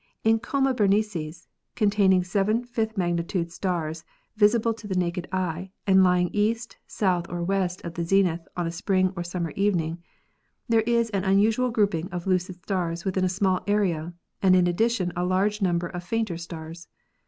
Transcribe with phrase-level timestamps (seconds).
[0.23, 1.45] In Coma Berenices,
[1.75, 4.03] containing seven fifth magnitude stars
[4.35, 8.65] visible to the naked eye and lying east, south or west of the zenith on
[8.65, 10.01] a spring or summer evening,
[10.67, 15.13] there is an unusual grouping of lucid stars within a small area and in addition
[15.15, 16.87] a large number of fainter stars.